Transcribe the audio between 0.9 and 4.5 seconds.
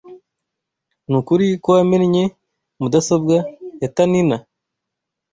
Nukuri ko wamennye mudasobwa ya Taninna?